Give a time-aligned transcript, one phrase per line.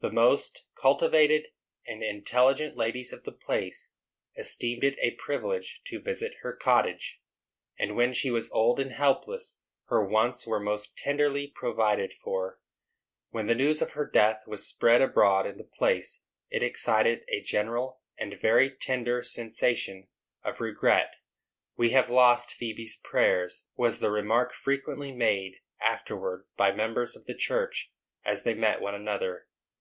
[0.00, 1.48] The most cultivated
[1.84, 3.96] and intelligent ladies of the place
[4.36, 7.20] esteemed it a privilege to visit her cottage;
[7.76, 12.60] and when she was old and helpless, her wants were most tenderly provided for.
[13.30, 17.40] When the news of her death was spread abroad in the place, it excited a
[17.42, 20.06] general and very tender sensation
[20.44, 21.16] of regret.
[21.76, 27.34] "We have lost Phebe's prayers," was the remark frequently made afterwards by members of the
[27.34, 27.92] church,
[28.24, 29.48] as they met one another.